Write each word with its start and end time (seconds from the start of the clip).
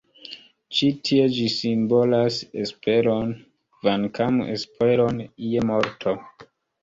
Ĉi 0.77 0.87
tie 1.07 1.25
ĝi 1.33 1.43
simbolas 1.55 2.39
esperon, 2.63 3.35
kvankam 3.75 4.41
esperon 4.57 5.23
je 5.51 5.67
morto. 5.73 6.15